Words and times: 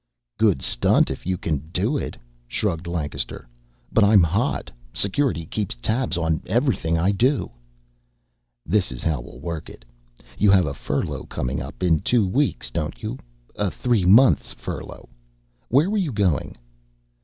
"Good 0.39 0.63
stunt 0.63 1.11
if 1.11 1.27
you 1.27 1.37
can 1.37 1.57
do 1.69 1.95
it," 1.95 2.17
shrugged 2.47 2.87
Lancaster. 2.87 3.47
"But 3.91 4.03
I'm 4.03 4.23
hot. 4.23 4.71
Security 4.93 5.45
keeps 5.45 5.75
tabs 5.79 6.17
on 6.17 6.41
everything 6.47 6.97
I 6.97 7.11
do." 7.11 7.51
"This 8.65 8.91
is 8.91 9.03
how 9.03 9.21
we'll 9.21 9.39
work 9.39 9.69
it. 9.69 9.85
You 10.39 10.49
have 10.49 10.65
a 10.65 10.73
furlough 10.73 11.25
coming 11.27 11.61
up 11.61 11.83
in 11.83 11.99
two 11.99 12.27
weeks, 12.27 12.71
don't 12.71 13.03
you 13.03 13.19
a 13.55 13.69
three 13.69 14.03
months' 14.05 14.53
furlough? 14.53 15.07
Where 15.67 15.87
were 15.87 15.99
you 15.99 16.11
going?" 16.13 16.57